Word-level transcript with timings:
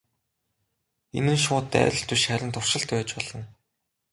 Энэ 1.17 1.31
нь 1.35 1.41
шууд 1.45 1.65
дайралт 1.73 2.09
биш 2.13 2.23
харин 2.27 2.51
туршилт 2.53 2.89
байж 2.93 3.09
болно. 3.17 3.41